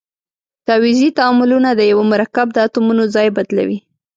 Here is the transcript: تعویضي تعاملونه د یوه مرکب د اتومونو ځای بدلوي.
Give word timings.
تعویضي 0.67 1.09
تعاملونه 1.17 1.69
د 1.75 1.81
یوه 1.91 2.03
مرکب 2.13 2.47
د 2.53 2.57
اتومونو 2.67 3.03
ځای 3.15 3.27
بدلوي. 3.37 3.79